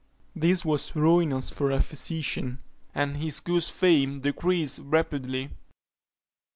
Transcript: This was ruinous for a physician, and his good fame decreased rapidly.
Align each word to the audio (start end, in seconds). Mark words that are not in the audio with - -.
This 0.35 0.65
was 0.65 0.95
ruinous 0.95 1.51
for 1.51 1.69
a 1.69 1.79
physician, 1.79 2.57
and 2.95 3.17
his 3.17 3.39
good 3.39 3.61
fame 3.61 4.21
decreased 4.21 4.79
rapidly. 4.83 5.51